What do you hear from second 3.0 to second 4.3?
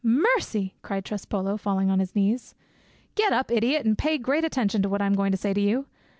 "Get up, idiot, and pay